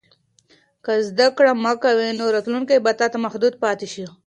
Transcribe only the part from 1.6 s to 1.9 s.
مه